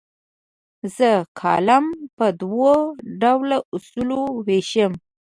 [0.95, 1.85] زه کالم
[2.17, 2.73] په دوه
[3.21, 4.93] ډوله اصولو ویشم.